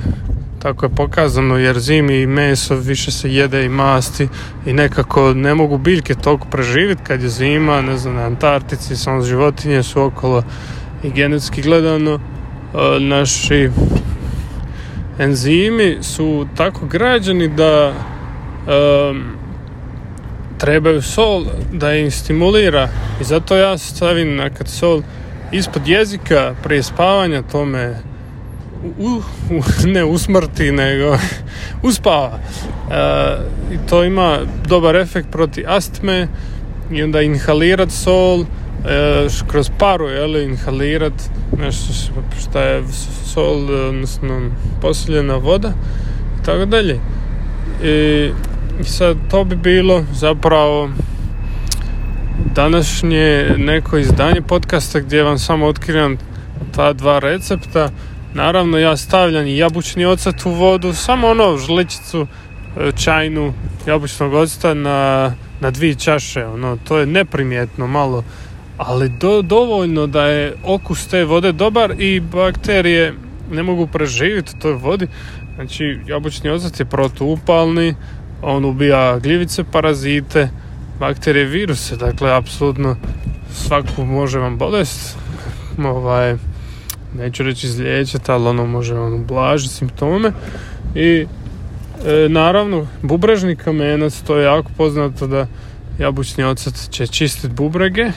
tako 0.62 0.87
je 0.87 0.95
pokazano 0.97 1.57
jer 1.59 1.79
zimi 1.79 2.21
i 2.21 2.26
meso 2.26 2.75
više 2.75 3.11
se 3.11 3.35
jede 3.35 3.64
i 3.64 3.69
masti 3.69 4.29
i 4.67 4.73
nekako 4.73 5.35
ne 5.35 5.55
mogu 5.55 5.79
biljke 5.79 6.14
toliko 6.14 6.47
preživjeti 6.49 7.02
kad 7.05 7.23
je 7.23 7.29
zima, 7.29 7.83
ne 7.83 7.97
znam, 7.97 8.14
na 8.14 8.23
Antarktici 8.23 8.97
samo 8.97 9.23
životinje 9.23 9.83
su 9.83 10.02
okolo 10.02 10.43
i 11.02 11.11
genetski 11.11 11.62
gledano 11.62 12.21
naši 13.00 13.71
enzimi 15.19 15.99
su 16.00 16.47
tako 16.57 16.87
građani 16.87 17.49
da 17.49 17.93
um, 17.93 19.23
trebaju 20.59 21.02
sol 21.02 21.45
da 21.73 21.95
im 21.95 22.11
stimulira. 22.11 22.88
I 23.21 23.25
zato 23.25 23.57
ja 23.57 23.79
stavim 23.79 24.37
nekad 24.37 24.69
sol 24.69 25.02
ispod 25.52 25.88
jezika 25.88 26.55
prije 26.62 26.83
spavanja 26.83 27.43
tome 27.43 27.97
u, 28.99 29.21
u, 29.50 29.62
ne 29.87 30.05
usmrti 30.05 30.73
nego 30.73 31.17
uspava. 31.88 32.38
E, 32.91 33.37
i 33.75 33.88
to 33.88 34.05
ima 34.05 34.38
dobar 34.69 34.97
efekt 34.97 35.29
protiv 35.31 35.64
astme 35.69 36.29
i 36.91 37.02
onda 37.02 37.21
inhalirat 37.21 37.91
sol 37.91 38.41
e, 38.41 38.45
kroz 39.47 39.71
paru 39.79 40.09
jeli, 40.09 40.45
inhalirat 40.45 41.12
nešto 41.59 41.93
što 42.41 42.59
je 42.59 42.83
sol 43.27 43.71
odnosno 43.89 44.51
posiljena 44.81 45.35
voda 45.35 45.73
i 46.41 46.45
tako 46.45 46.65
dalje. 46.65 47.01
I 47.85 48.31
sad 48.85 49.17
to 49.31 49.45
bi 49.45 49.57
bilo 49.57 50.05
zapravo 50.12 50.91
današnje 52.55 53.55
neko 53.59 53.99
izdanje 53.99 54.43
podcasta 54.43 55.01
gdje 55.01 55.23
vam 55.23 55.39
samo 55.39 55.67
otkrivam 55.67 56.17
ta 56.77 56.93
dva 56.93 57.19
recepta. 57.19 57.91
Naravno 58.35 58.79
ja 58.79 58.97
stavljam 58.97 59.47
i 59.47 59.57
jabučni 59.57 60.05
ocet 60.05 60.47
u 60.47 60.51
vodu 60.51 60.93
samo 60.93 61.29
ono 61.29 61.57
žličicu 61.57 62.27
e, 62.77 62.93
čajnu 62.93 63.55
jabučnog 63.87 64.35
oceta 64.35 64.75
na, 64.75 65.33
na 65.61 65.71
dvije 65.71 65.95
čaše 65.95 66.47
ono, 66.47 66.79
to 66.89 66.99
je 66.99 67.07
neprimjetno 67.07 67.87
malo 67.87 68.25
ali 68.87 69.09
do, 69.09 69.43
dovoljno 69.43 70.07
da 70.07 70.27
je 70.27 70.55
okus 70.65 71.07
te 71.07 71.25
vode 71.25 71.53
dobar 71.53 71.95
i 71.99 72.21
bakterije 72.21 73.15
ne 73.53 73.62
mogu 73.62 73.87
preživjeti 73.87 74.53
u 74.57 74.61
toj 74.61 74.73
vodi. 74.73 75.07
Znači, 75.55 75.99
jabučni 76.07 76.51
ocet 76.51 76.81
je 76.81 76.87
protuupalni, 76.87 77.95
on 78.43 78.65
ubija 78.65 79.19
gljivice, 79.19 79.65
parazite, 79.65 80.49
bakterije, 81.01 81.45
viruse, 81.45 81.97
dakle, 81.97 82.37
apsolutno 82.37 82.97
svaku 83.53 84.05
može 84.05 84.39
vam 84.39 84.59
bolest, 84.59 85.19
ovaj, 85.85 86.37
neću 87.17 87.43
reći 87.43 87.67
izliječiti, 87.67 88.33
ali 88.33 88.49
ono 88.49 88.67
može 88.67 88.95
vam 88.95 89.15
ublažiti 89.15 89.75
simptome. 89.75 90.33
I 90.95 91.27
E, 92.07 92.29
naravno, 92.29 92.87
bubrežni 93.03 93.57
kamenac, 93.57 94.23
to 94.27 94.37
je 94.37 94.45
jako 94.45 94.71
poznato 94.77 95.27
da 95.27 95.47
jabučni 95.99 96.45
ocet 96.45 96.91
će 96.91 97.07
čistiti 97.07 97.55
bubrege, 97.55 98.11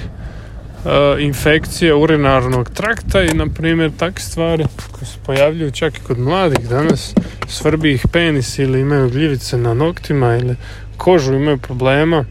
infekcije 1.19 1.93
urinarnog 1.93 2.69
trakta 2.69 3.23
i 3.23 3.33
na 3.33 3.47
primjer 3.47 3.91
takve 3.97 4.21
stvari 4.21 4.65
koje 4.91 5.05
se 5.05 5.17
pojavljuju 5.25 5.71
čak 5.71 5.97
i 5.97 6.01
kod 6.01 6.19
mladih 6.19 6.69
danas, 6.69 7.13
svrbi 7.47 7.93
ih 7.93 8.05
penis 8.11 8.59
ili 8.59 8.79
imaju 8.79 9.09
gljivice 9.09 9.57
na 9.57 9.73
noktima 9.73 10.35
ili 10.35 10.55
kožu 10.97 11.33
imaju 11.33 11.57
problema 11.57 12.25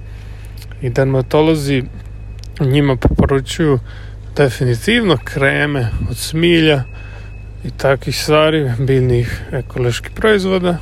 i 0.83 0.91
dermatolozi 0.91 1.83
njima 2.61 2.97
preporučuju 2.97 3.79
definitivno 4.37 5.19
kreme 5.25 5.91
od 6.11 6.17
smilja 6.17 6.83
i 7.65 7.71
takvih 7.71 8.19
stvari, 8.23 8.73
biljnih 8.79 9.43
ekoloških 9.53 10.11
proizvoda. 10.11 10.79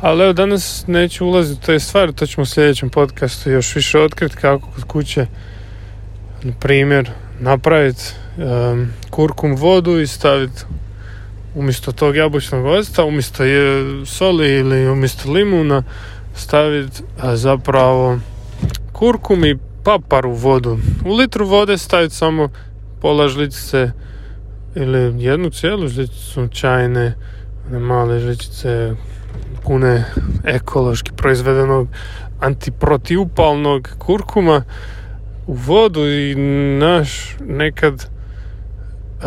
Ali 0.00 0.24
evo 0.24 0.32
danas 0.32 0.84
neću 0.86 1.26
ulaziti 1.26 1.60
u 1.62 1.66
te 1.66 1.80
stvari, 1.80 2.12
to 2.12 2.26
ćemo 2.26 2.42
u 2.42 2.46
sljedećem 2.46 2.90
podcastu 2.90 3.50
još 3.50 3.74
više 3.74 3.98
otkriti 3.98 4.36
kako 4.36 4.70
kod 4.70 4.84
kuće 4.84 5.26
na 6.42 6.52
primjer 6.60 7.10
napraviti 7.40 8.02
um, 8.36 8.88
kurkum 9.10 9.56
vodu 9.56 10.00
i 10.00 10.06
staviti 10.06 10.62
umjesto 11.54 11.92
tog 11.92 12.16
jabučnog 12.16 12.64
octa, 12.66 13.04
umjesto 13.04 13.44
je 13.44 13.84
soli 14.06 14.58
ili 14.58 14.88
umjesto 14.88 15.32
limuna 15.32 15.82
staviti 16.34 17.02
zapravo 17.34 18.18
kurkum 18.92 19.44
i 19.44 19.58
papar 19.84 20.26
u 20.26 20.32
vodu. 20.32 20.78
U 21.04 21.14
litru 21.14 21.46
vode 21.46 21.78
staviti 21.78 22.14
samo 22.14 22.48
pola 23.00 23.28
žličice 23.28 23.90
ili 24.74 25.24
jednu 25.24 25.50
cijelu 25.50 25.88
žličicu 25.88 26.48
čajne, 26.48 27.14
male 27.70 28.20
žličice 28.20 28.94
pune 29.64 30.04
ekološki 30.44 31.12
proizvedenog 31.16 31.88
antiprotiupalnog 32.40 33.88
kurkuma 33.98 34.62
u 35.50 35.54
vodu 35.54 36.08
i 36.08 36.34
naš 36.78 37.36
nekad 37.40 37.94
uh, 37.94 39.26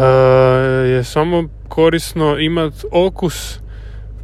je 0.90 1.04
samo 1.04 1.50
korisno 1.68 2.40
imat 2.40 2.74
okus 2.92 3.60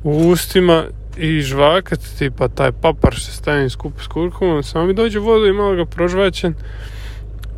u 0.03 0.11
ustima 0.11 0.83
i 1.17 1.41
žvakat 1.41 1.99
tipa 2.17 2.47
taj 2.47 2.71
papar 2.71 3.13
što 3.13 3.31
stavim 3.31 3.69
skup 3.69 3.93
s 4.01 4.07
kurkumom 4.07 4.63
samo 4.63 4.85
mi 4.85 4.93
dođe 4.93 5.19
vodu 5.19 5.45
i 5.45 5.53
malo 5.53 5.75
ga 5.75 5.85
prožvaćen. 5.85 6.53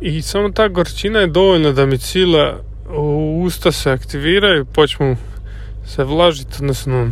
I 0.00 0.22
samo 0.22 0.50
ta 0.50 0.68
gorčina 0.68 1.18
je 1.18 1.26
dovoljna 1.26 1.72
da 1.72 1.86
mi 1.86 1.98
cila 1.98 2.60
u 2.96 3.42
usta 3.44 3.72
se 3.72 3.90
aktiviraju 3.90 4.64
počnu 4.64 5.16
se 5.86 6.04
vlažiti 6.04 6.56
odnosno 6.60 7.10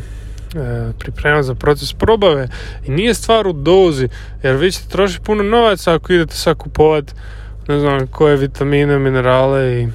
e, 0.55 0.93
pripremati 0.99 1.47
za 1.47 1.55
proces 1.55 1.93
probave 1.93 2.49
i 2.87 2.91
nije 2.91 3.15
stvar 3.15 3.47
u 3.47 3.53
dozi 3.53 4.09
jer 4.43 4.57
vi 4.57 4.73
ćete 4.73 4.89
trošiti 4.89 5.25
puno 5.25 5.43
novaca 5.43 5.95
ako 5.95 6.13
idete 6.13 6.35
sad 6.35 6.57
kupovati 6.57 7.13
ne 7.69 7.81
znam 7.81 8.07
koje 8.07 8.37
vitamine, 8.37 8.99
minerale 8.99 9.83
i 9.83 9.89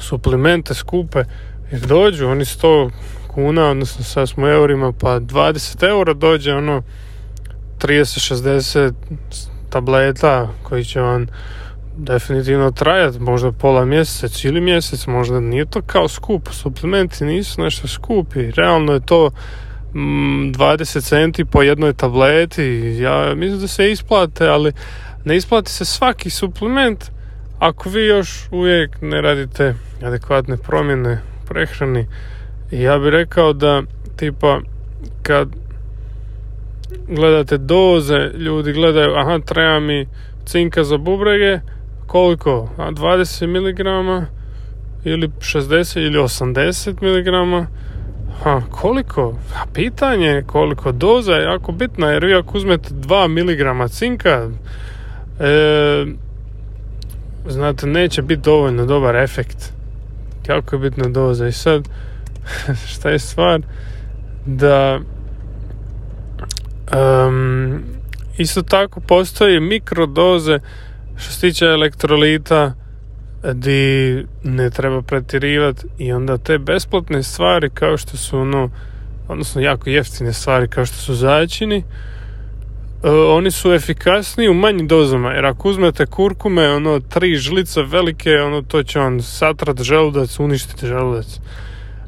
suplemente 0.00 0.74
skupe. 0.74 1.24
Jer 1.70 1.80
dođu 1.80 2.26
oni 2.26 2.44
100 2.44 2.90
kuna 3.28 3.70
odnosno 3.70 4.04
sad 4.04 4.28
smo 4.28 4.48
eurima 4.48 4.92
pa 4.92 5.20
20 5.20 5.88
eura 5.88 6.14
dođe 6.14 6.54
ono 6.54 6.82
30-60 7.78 8.92
tableta 9.70 10.48
koji 10.62 10.84
će 10.84 11.00
vam 11.00 11.26
definitivno 11.96 12.70
trajati 12.70 13.18
možda 13.18 13.52
pola 13.52 13.84
mjeseca, 13.84 14.28
cijeli 14.28 14.60
mjesec, 14.60 15.06
možda 15.06 15.40
nije 15.40 15.66
to 15.66 15.82
kao 15.82 16.08
skup, 16.08 16.48
suplementi 16.52 17.24
nisu 17.24 17.60
nešto 17.60 17.88
skupi, 17.88 18.50
realno 18.50 18.92
je 18.92 19.00
to 19.00 19.30
20 19.98 20.98
mm, 20.98 21.00
centi 21.00 21.44
po 21.44 21.62
jednoj 21.62 21.92
tableti, 21.92 22.96
ja 23.00 23.34
mislim 23.34 23.60
da 23.60 23.66
se 23.66 23.90
isplate, 23.90 24.48
ali 24.48 24.72
ne 25.24 25.36
isplati 25.36 25.70
se 25.70 25.84
svaki 25.84 26.30
suplement 26.30 27.04
ako 27.58 27.88
vi 27.88 28.06
još 28.06 28.48
uvijek 28.50 28.90
ne 29.00 29.20
radite 29.20 29.74
adekvatne 30.02 30.56
promjene 30.56 31.20
prehrani. 31.48 32.06
Ja 32.70 32.98
bih 32.98 33.08
rekao 33.08 33.52
da 33.52 33.82
tipa 34.16 34.60
kad 35.22 35.48
gledate 37.08 37.58
doze, 37.58 38.30
ljudi 38.34 38.72
gledaju, 38.72 39.14
aha, 39.14 39.38
treba 39.38 39.80
mi 39.80 40.06
cinka 40.46 40.84
za 40.84 40.96
bubrege, 40.96 41.60
koliko? 42.06 42.70
A 42.76 42.90
20 42.90 43.46
mg 43.46 43.80
ili 45.04 45.28
60 45.28 45.98
ili 45.98 46.18
80 46.18 47.02
mg 47.02 47.68
ha, 48.42 48.62
koliko? 48.70 49.38
Pitanje 49.72 50.26
je 50.26 50.42
koliko. 50.42 50.92
Doza 50.92 51.32
je 51.32 51.44
jako 51.44 51.72
bitna 51.72 52.10
jer 52.10 52.24
vi 52.24 52.34
ako 52.34 52.58
uzmete 52.58 52.88
2 52.94 53.28
mg 53.28 53.90
cinka 53.90 54.48
e, 55.40 56.06
znate 57.48 57.86
neće 57.86 58.22
biti 58.22 58.42
dovoljno 58.42 58.86
dobar 58.86 59.16
efekt. 59.16 59.72
Jako 60.48 60.76
je 60.76 60.80
bitna 60.80 61.08
doza. 61.08 61.48
I 61.48 61.52
sad 61.52 61.88
šta 62.92 63.10
je 63.10 63.18
stvar? 63.18 63.60
Da 64.46 65.00
um, 66.96 67.82
isto 68.38 68.62
tako 68.62 69.00
postoji 69.00 69.60
mikrodoze 69.60 70.58
što 71.16 71.32
se 71.32 71.40
tiče 71.40 71.64
elektrolita, 71.64 72.74
di 73.52 74.24
ne 74.44 74.70
treba 74.70 75.02
pretjerivati 75.02 75.86
i 75.98 76.12
onda 76.12 76.38
te 76.38 76.58
besplatne 76.58 77.22
stvari 77.22 77.70
kao 77.70 77.96
što 77.96 78.16
su 78.16 78.38
ono, 78.38 78.70
odnosno 79.28 79.60
jako 79.60 79.90
jeftine 79.90 80.32
stvari 80.32 80.68
kao 80.68 80.86
što 80.86 80.96
su 80.96 81.14
začini, 81.14 81.76
e, 83.02 83.10
oni 83.10 83.50
su 83.50 83.72
efikasniji 83.72 84.48
u 84.48 84.54
manjim 84.54 84.88
dozama, 84.88 85.32
jer 85.32 85.46
ako 85.46 85.68
uzmete 85.68 86.06
kurkume, 86.06 86.68
ono, 86.68 87.00
tri 87.00 87.36
žlice 87.36 87.82
velike, 87.82 88.34
ono, 88.36 88.62
to 88.62 88.82
će 88.82 88.98
vam 88.98 89.20
satrat 89.20 89.82
želudac, 89.82 90.38
uništiti 90.40 90.86
želudac. 90.86 91.40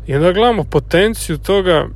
I 0.07 0.15
onda 0.15 0.33
gledamo 0.33 0.65
potenciju 0.65 1.39
toga 1.39 1.89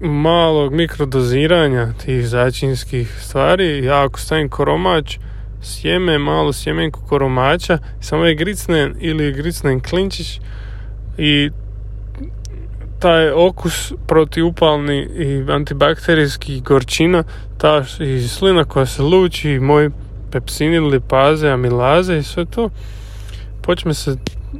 malog 0.00 0.72
mikrodoziranja 0.72 1.92
tih 2.04 2.28
začinskih 2.28 3.18
stvari. 3.20 3.84
Ja 3.84 4.04
ako 4.04 4.20
stavim 4.20 4.48
koromač, 4.48 5.18
sjeme, 5.62 6.18
malo 6.18 6.52
sjemenku 6.52 7.00
koromača, 7.08 7.78
samo 8.00 8.24
je 8.24 8.34
gricnen 8.34 8.94
ili 9.00 9.32
gricnen 9.32 9.80
klinčić 9.80 10.40
i 11.18 11.50
taj 12.98 13.30
okus 13.30 13.92
protiupalni 14.06 15.02
i 15.02 15.44
antibakterijski 15.50 16.60
gorčina, 16.60 17.24
ta 17.58 17.84
i 18.00 18.28
slina 18.28 18.64
koja 18.64 18.86
se 18.86 19.02
luči, 19.02 19.50
i 19.50 19.60
moj 19.60 19.90
pepsini, 20.30 20.78
lipaze, 20.78 21.48
amilaze 21.48 22.18
i 22.18 22.22
sve 22.22 22.44
to, 22.44 22.70
počne 23.62 23.94
se 23.94 24.16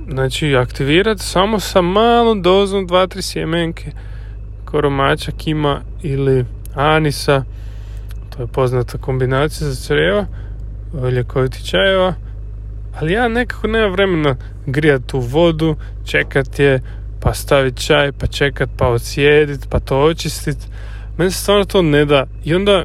znači, 0.09 0.57
aktivirati 0.57 1.23
samo 1.23 1.61
sa 1.61 1.81
malom 1.81 2.43
dozom 2.43 2.89
2-3 2.89 3.23
sjemenke 3.23 3.93
koromača, 4.65 5.33
kima 5.33 5.81
ili 6.03 6.45
anisa, 6.75 7.45
to 8.37 8.43
je 8.43 8.47
poznata 8.47 8.99
kombinacija 8.99 9.69
za 9.69 9.87
crjeva, 9.87 10.27
ljekoviti 10.95 11.67
čajeva, 11.67 12.15
ali 13.01 13.13
ja 13.13 13.29
nekako 13.29 13.67
nema 13.67 13.87
vremena 13.87 14.37
grijati 14.67 15.17
u 15.17 15.21
vodu, 15.21 15.77
čekat 16.05 16.59
je, 16.59 16.83
pa 17.21 17.35
staviti 17.35 17.87
čaj, 17.87 18.13
pa 18.13 18.27
čekat, 18.27 18.69
pa 18.77 18.89
ocijedit, 18.89 19.67
pa 19.71 19.81
to 19.81 20.03
očistit. 20.03 20.57
Meni 21.19 21.31
se 21.31 21.39
stvarno 21.39 21.65
to 21.65 21.83
ne 21.83 22.05
da. 22.05 22.27
I 22.45 22.55
onda 22.55 22.85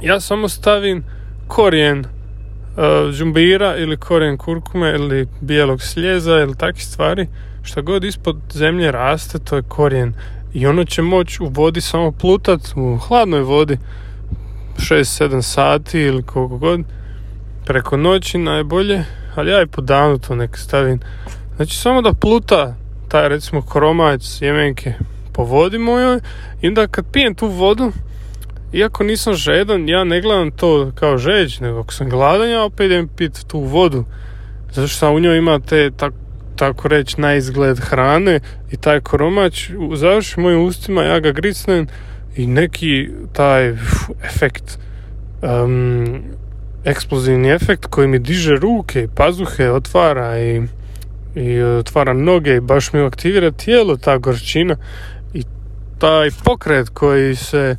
ja 0.00 0.20
samo 0.20 0.48
stavim 0.48 1.04
korijen 1.46 1.98
uh, 1.98 3.12
žumbira 3.12 3.76
ili 3.76 3.96
korijen 3.96 4.36
kurkume 4.36 4.90
ili 4.90 5.28
bijelog 5.40 5.82
sljeza 5.82 6.38
ili 6.40 6.56
takve 6.56 6.80
stvari. 6.80 7.28
Što 7.62 7.82
god 7.82 8.04
ispod 8.04 8.36
zemlje 8.52 8.92
raste, 8.92 9.38
to 9.38 9.56
je 9.56 9.62
korijen. 9.68 10.14
I 10.54 10.66
ono 10.66 10.84
će 10.84 11.02
moći 11.02 11.42
u 11.42 11.46
vodi 11.46 11.80
samo 11.80 12.12
plutat, 12.12 12.60
u 12.76 12.96
hladnoj 12.96 13.40
vodi 13.40 13.78
6-7 14.78 15.42
sati 15.42 16.00
ili 16.00 16.22
koliko 16.22 16.58
god 16.58 16.80
preko 17.66 17.96
noći 17.96 18.38
najbolje, 18.38 19.04
ali 19.34 19.50
ja 19.50 19.62
i 19.62 19.66
po 19.66 19.80
danu 19.80 20.18
to 20.18 20.34
nek 20.34 20.56
stavim. 20.58 21.00
Znači 21.56 21.76
samo 21.76 22.02
da 22.02 22.12
pluta 22.12 22.74
taj 23.08 23.28
recimo 23.28 23.62
koromać 23.62 24.22
sjemenke 24.22 24.94
po 25.32 25.44
vodi 25.44 25.78
mojoj 25.78 26.20
i 26.60 26.68
onda 26.68 26.86
kad 26.86 27.04
pijem 27.12 27.34
tu 27.34 27.48
vodu, 27.48 27.92
iako 28.72 29.04
nisam 29.04 29.34
žedan, 29.34 29.88
ja 29.88 30.04
ne 30.04 30.20
gledam 30.20 30.50
to 30.50 30.92
kao 30.94 31.18
žeć, 31.18 31.60
nego 31.60 31.80
ako 31.80 31.92
sam 31.92 32.08
gladan, 32.08 32.50
ja 32.50 32.64
opet 32.64 32.86
idem 32.86 33.08
pit 33.08 33.46
tu 33.46 33.60
vodu. 33.60 34.04
Zato 34.72 34.88
što 34.88 35.10
u 35.10 35.20
njoj 35.20 35.38
ima 35.38 35.60
te, 35.60 35.90
tako, 35.96 36.16
tako 36.56 36.88
reći, 36.88 37.20
na 37.20 37.34
izgled 37.34 37.78
hrane 37.78 38.40
i 38.70 38.76
taj 38.76 39.00
koromać 39.00 39.70
završi 39.94 40.40
mojim 40.40 40.64
ustima, 40.64 41.02
ja 41.02 41.20
ga 41.20 41.32
gricnem 41.32 41.86
i 42.36 42.46
neki 42.46 43.08
taj 43.32 43.68
efekt 44.24 44.78
um, 45.42 46.22
eksplozivni 46.86 47.50
efekt 47.50 47.86
koji 47.86 48.08
mi 48.08 48.18
diže 48.18 48.54
ruke 48.54 49.02
i 49.02 49.08
pazuhe, 49.14 49.70
otvara 49.70 50.38
i, 50.38 50.62
i 51.34 51.62
otvara 51.62 52.12
noge 52.12 52.56
i 52.56 52.60
baš 52.60 52.92
mi 52.92 53.00
aktivira 53.00 53.50
tijelo 53.50 53.96
ta 53.96 54.18
gorčina. 54.18 54.76
I 55.34 55.42
taj 55.98 56.30
pokret 56.44 56.88
koji 56.88 57.36
se 57.36 57.76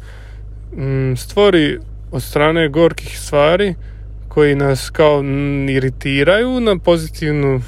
mm, 0.78 1.15
stvori 1.15 1.80
od 2.12 2.24
strane 2.24 2.70
gorkih 2.70 3.20
stvari 3.20 3.76
koji 4.28 4.56
nas 4.56 4.89
kao 4.89 5.24
iritiraju 5.70 6.60
na 6.60 6.78
pozitivnu 6.78 7.62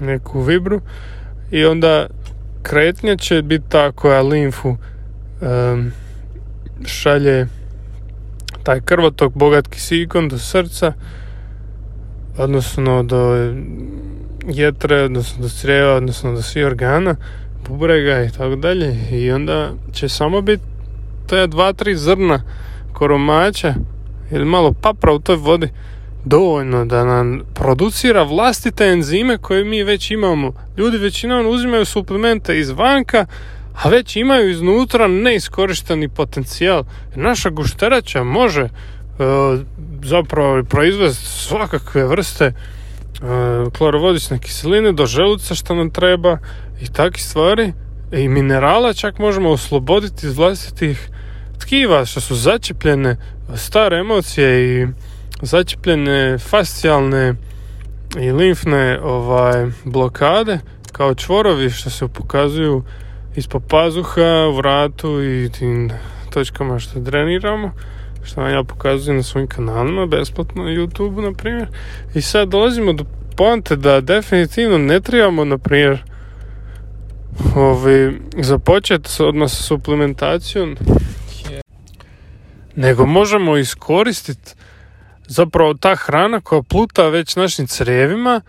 neku 0.00 0.42
vibru 0.42 0.80
i 1.50 1.64
onda 1.64 2.06
kretnja 2.62 3.16
će 3.16 3.42
biti 3.42 3.64
ta 3.68 3.92
koja 3.92 4.22
limfu 4.22 4.68
um, 4.68 5.92
šalje 6.86 7.46
taj 8.68 8.80
krvotok 8.80 9.32
bogat 9.34 9.68
kisikom 9.68 10.28
do 10.28 10.38
srca 10.38 10.92
odnosno 12.38 13.02
do 13.02 13.52
jetre, 14.48 15.02
odnosno 15.02 15.42
do 15.42 15.48
crijeva, 15.48 15.94
odnosno 15.94 16.32
do 16.32 16.42
svih 16.42 16.66
organa, 16.66 17.16
bubrega 17.68 18.22
i 18.22 18.30
tako 18.30 18.56
dalje. 18.56 18.96
I 19.10 19.30
onda 19.30 19.70
će 19.92 20.08
samo 20.08 20.40
biti 20.40 20.62
te 21.28 21.46
dva, 21.46 21.72
tri 21.72 21.96
zrna 21.96 22.42
koromača 22.92 23.74
ili 24.30 24.44
malo 24.44 24.72
papra 24.72 25.12
u 25.12 25.18
toj 25.18 25.36
vodi 25.36 25.68
dovoljno 26.24 26.84
da 26.84 27.04
nam 27.04 27.40
producira 27.54 28.22
vlastite 28.22 28.84
enzime 28.84 29.38
koje 29.38 29.64
mi 29.64 29.82
već 29.82 30.10
imamo. 30.10 30.52
Ljudi 30.76 30.98
većinom 30.98 31.46
uzimaju 31.46 31.84
suplemente 31.84 32.58
izvanka, 32.58 33.26
a 33.82 33.88
već 33.88 34.16
imaju 34.16 34.50
iznutra 34.50 35.08
neiskorišteni 35.08 36.08
potencijal. 36.08 36.84
Naša 37.14 37.50
gušterača 37.50 38.24
može 38.24 38.62
uh, 38.62 38.70
zapravo 40.04 40.64
proizvesti 40.64 41.26
svakakve 41.26 42.06
vrste 42.06 42.46
uh, 42.52 43.72
klorovodične 43.72 44.38
kiseline 44.38 44.92
do 44.92 45.06
želuca 45.06 45.54
što 45.54 45.74
nam 45.74 45.90
treba 45.90 46.38
i 46.80 46.92
takve 46.92 47.20
stvari 47.20 47.72
i 48.12 48.28
minerala 48.28 48.92
čak 48.92 49.18
možemo 49.18 49.50
osloboditi 49.50 50.26
iz 50.26 50.36
vlastitih 50.36 51.08
tkiva 51.58 52.04
što 52.04 52.20
su 52.20 52.34
začepljene 52.34 53.16
stare 53.56 53.96
emocije 53.96 54.82
i 54.82 54.86
začepljene 55.42 56.38
fascijalne 56.38 57.34
i 58.20 58.32
limfne 58.32 59.00
ovaj, 59.02 59.66
blokade 59.84 60.58
kao 60.92 61.14
čvorovi 61.14 61.70
što 61.70 61.90
se 61.90 62.08
pokazuju 62.08 62.84
ispod 63.36 63.62
pazuha, 63.68 64.46
vratu 64.56 65.22
i 65.22 65.50
tim 65.58 65.90
točkama 66.30 66.78
što 66.78 67.00
dreniramo 67.00 67.72
što 68.22 68.40
vam 68.40 68.50
ja 68.50 68.64
pokazujem 68.64 69.16
na 69.16 69.22
svojim 69.22 69.48
kanalima 69.48 70.06
besplatno 70.06 70.64
na 70.64 70.70
YouTube 70.70 71.22
na 71.22 71.32
primjer. 71.32 71.68
I 72.14 72.22
sad 72.22 72.48
dolazimo 72.48 72.92
do 72.92 73.04
poante 73.36 73.76
da 73.76 74.00
definitivno 74.00 74.78
ne 74.78 75.00
trebamo 75.00 75.44
na 75.44 75.58
primjer 75.58 76.02
ovaj, 77.56 78.12
započeti 78.38 79.22
odmah 79.22 79.50
sa 79.50 79.62
suplementacijom 79.62 80.76
nego 82.76 83.06
možemo 83.06 83.56
iskoristiti 83.56 84.54
zapravo 85.26 85.74
ta 85.74 85.94
hrana 85.94 86.40
koja 86.40 86.62
pluta 86.62 87.08
već 87.08 87.36
našim 87.36 87.66
crevima 87.66 88.40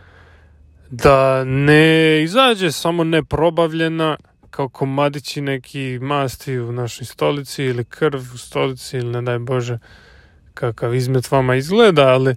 da 0.89 1.43
ne 1.43 2.23
izađe 2.23 2.71
samo 2.71 3.03
neprobavljena 3.03 4.17
kao 4.51 4.69
komadići 4.69 5.41
neki 5.41 5.99
masti 6.01 6.59
u 6.59 6.71
našoj 6.71 7.05
stolici 7.05 7.63
ili 7.63 7.85
krv 7.85 8.21
u 8.33 8.37
stolici 8.37 8.97
ili 8.97 9.11
ne 9.11 9.21
daj 9.21 9.39
Bože 9.39 9.79
kakav 10.53 10.95
izmet 10.95 11.31
vama 11.31 11.55
izgleda, 11.55 12.07
ali 12.07 12.35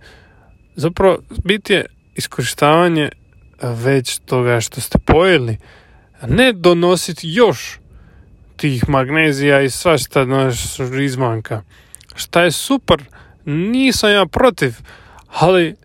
zapravo 0.76 1.18
biti 1.44 1.72
je 1.72 1.86
iskorištavanje 2.14 3.08
već 3.62 4.18
toga 4.18 4.60
što 4.60 4.80
ste 4.80 4.98
pojeli, 4.98 5.58
a 6.20 6.26
ne 6.26 6.52
donositi 6.52 7.28
još 7.28 7.78
tih 8.56 8.88
magnezija 8.88 9.60
i 9.60 9.70
svašta 9.70 10.24
naš 10.24 10.78
izmanka. 11.04 11.62
Šta 12.14 12.42
je 12.42 12.50
super, 12.50 13.02
nisam 13.44 14.10
ja 14.10 14.26
protiv, 14.26 14.74
ali 15.28 15.76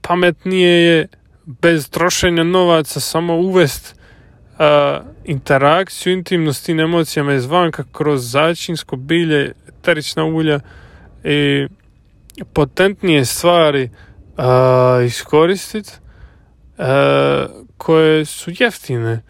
pametnije 0.00 0.82
je 0.84 1.08
bez 1.46 1.90
trošenja 1.90 2.44
novaca 2.44 3.00
samo 3.00 3.36
uvest 3.36 3.97
interakciju 5.24 6.12
intimnost 6.12 6.60
s 6.60 6.64
tim 6.64 6.80
emocijama 6.80 7.34
izvanka 7.34 7.84
kroz 7.92 8.30
začinsko 8.30 8.96
bilje, 8.96 9.52
eterična 9.68 10.24
ulja 10.24 10.60
i 11.24 11.66
potentnije 12.52 13.24
stvari 13.24 13.90
uh, 14.36 15.06
iskoristiti 15.06 15.92
koje 17.76 18.24
su 18.24 18.50
jeftine. 18.58 19.22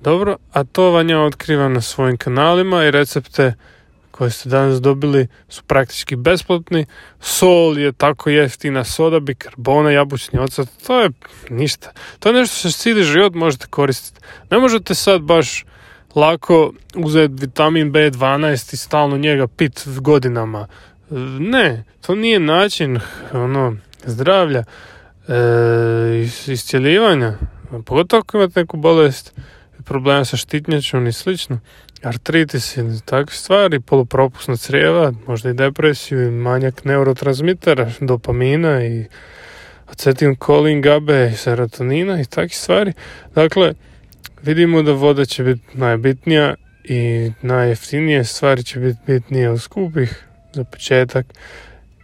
Dobro, 0.00 0.36
a 0.52 0.64
to 0.64 0.90
vam 0.90 1.08
ja 1.08 1.20
otkrivam 1.20 1.72
na 1.72 1.80
svojim 1.80 2.16
kanalima 2.16 2.84
i 2.84 2.90
recepte 2.90 3.54
koje 4.16 4.30
ste 4.30 4.48
danas 4.48 4.80
dobili 4.80 5.26
su 5.48 5.62
praktički 5.62 6.16
besplatni. 6.16 6.86
Sol 7.20 7.78
je 7.78 7.92
tako 7.92 8.30
jeftina, 8.30 8.84
soda, 8.84 9.20
bikarbona, 9.20 9.90
jabučni 9.90 10.38
ocat, 10.38 10.68
to 10.86 11.00
je 11.00 11.10
ništa. 11.50 11.92
To 12.18 12.28
je 12.28 12.32
nešto 12.32 12.56
što 12.56 12.78
cijeli 12.78 13.04
život 13.04 13.34
možete 13.34 13.66
koristiti. 13.66 14.20
Ne 14.50 14.58
možete 14.58 14.94
sad 14.94 15.20
baš 15.20 15.64
lako 16.14 16.72
uzeti 16.94 17.34
vitamin 17.40 17.92
B12 17.92 18.74
i 18.74 18.76
stalno 18.76 19.16
njega 19.16 19.46
pit 19.46 19.82
godinama. 20.00 20.66
Ne, 21.40 21.84
to 22.00 22.14
nije 22.14 22.40
način 22.40 23.00
ono, 23.32 23.76
zdravlja, 24.04 24.64
e, 25.28 26.26
iscjeljivanja. 26.46 27.34
Pogotovo 27.86 28.20
ako 28.20 28.36
imate 28.36 28.60
neku 28.60 28.76
bolest, 28.76 29.34
problema 29.84 30.24
sa 30.24 30.36
štitnjačom 30.36 31.06
i 31.06 31.12
slično 31.12 31.60
artritis 32.02 32.76
i 32.76 32.82
takve 33.04 33.34
stvari, 33.34 33.80
polupropusna 33.80 34.56
crijeva, 34.56 35.12
možda 35.26 35.50
i 35.50 35.54
depresiju 35.54 36.26
i 36.26 36.30
manjak 36.30 36.84
neurotransmitera, 36.84 37.90
dopamina 38.00 38.84
i 38.84 39.04
acetilkolin, 39.86 40.82
gabe 40.82 41.30
i 41.32 41.36
serotonina 41.36 42.20
i 42.20 42.24
takve 42.24 42.48
stvari. 42.48 42.92
Dakle, 43.34 43.74
vidimo 44.42 44.82
da 44.82 44.92
voda 44.92 45.24
će 45.24 45.42
biti 45.42 45.78
najbitnija 45.78 46.54
i 46.84 47.32
najjeftinije 47.42 48.24
stvari 48.24 48.62
će 48.62 48.80
biti 48.80 48.98
bitnije 49.06 49.50
od 49.50 49.60
skupih 49.60 50.24
za 50.52 50.64
početak. 50.64 51.26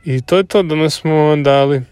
I 0.05 0.20
to 0.22 0.37
je 0.37 0.44
to, 0.44 0.62
danas 0.62 1.00
smo 1.00 1.14
vam 1.14 1.42
dali 1.42 1.83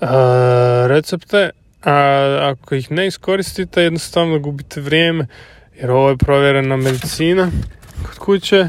a, 0.00 0.86
recepte, 0.88 1.50
a 1.84 2.52
ako 2.52 2.74
ih 2.74 2.90
ne 2.90 3.06
iskoristite, 3.06 3.82
jednostavno 3.82 4.38
gubite 4.38 4.80
vrijeme 4.80 5.26
jer 5.80 5.90
ovo 5.90 6.08
je 6.10 6.16
provjerena 6.16 6.76
medicina 6.76 7.50
kod 8.02 8.18
kuće, 8.18 8.68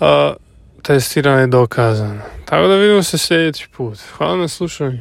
a 0.00 0.34
testirana 0.82 1.40
je 1.40 1.46
dokazana. 1.46 2.22
Tako 2.44 2.66
da 2.68 2.74
vidimo 2.74 3.02
se 3.02 3.18
sljedeći 3.18 3.68
put. 3.76 3.98
Hvala 4.16 4.36
na 4.36 4.48
slušanju. 4.48 4.98